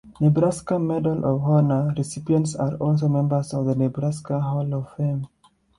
Nebraska 0.19 0.79
Medal 0.79 1.23
of 1.23 1.43
Honor 1.43 1.93
recipients 1.95 2.55
are 2.55 2.73
also 2.77 3.07
members 3.07 3.53
of 3.53 3.67
the 3.67 3.75
Nebraska 3.75 4.39
Hall 4.41 4.73
of 4.73 4.91
Fame. 4.97 5.27